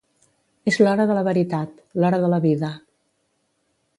[0.71, 2.75] És l'hora de la veritat, l'hora de la vida.